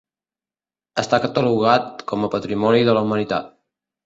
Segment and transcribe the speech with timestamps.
[1.01, 3.55] Està catalogat com a Patrimoni de la Humanitat.